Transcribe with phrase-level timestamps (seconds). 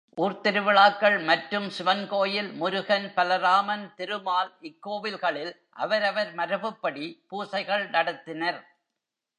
[0.17, 5.53] ஊர்த்திருவிழாக்கள் மற்றும் சிவன்கோவில், முருகன், பலராமன், திருமால் இக்கோவில்களில்
[5.77, 8.61] அவரவர் மரபுப்படி பூசைகள் நடத்தினர்.